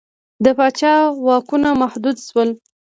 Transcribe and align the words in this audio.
د 0.43 0.45
پاچا 0.57 0.93
واکونه 1.25 1.69
محدود 1.81 2.17
شول. 2.27 2.49